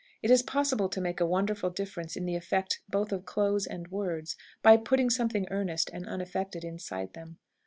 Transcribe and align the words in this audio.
It 0.23 0.31
is 0.31 0.41
possible 0.41 0.89
to 0.89 0.99
make 0.99 1.19
a 1.21 1.27
wonderful 1.27 1.69
difference 1.69 2.15
in 2.15 2.25
the 2.25 2.33
effect 2.35 2.81
both 2.89 3.11
of 3.11 3.23
clothes 3.27 3.67
and 3.67 3.87
words, 3.89 4.35
by 4.63 4.75
putting 4.77 5.11
something 5.11 5.45
earnest 5.51 5.91
and 5.93 6.07
unaffected 6.07 6.63
inside 6.63 7.13
them. 7.13 7.37